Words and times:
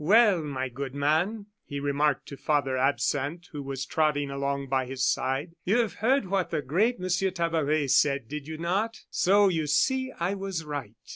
"Well, 0.03 0.41
my 0.41 0.67
good 0.67 0.95
man," 0.95 1.45
he 1.63 1.79
remarked 1.79 2.27
to 2.29 2.35
Father 2.35 2.75
Absinthe, 2.75 3.45
who 3.51 3.61
was 3.61 3.85
trotting 3.85 4.31
along 4.31 4.65
by 4.67 4.87
his 4.87 5.05
side, 5.05 5.51
"you 5.63 5.77
have 5.77 5.93
heard 6.01 6.25
what 6.25 6.49
the 6.49 6.63
great 6.63 6.99
Monsieur 6.99 7.29
Tabaret 7.29 7.85
said, 7.85 8.27
did 8.27 8.47
you 8.47 8.57
not? 8.57 9.01
So 9.11 9.47
you 9.47 9.67
see 9.67 10.11
I 10.19 10.33
was 10.33 10.63
right." 10.65 10.95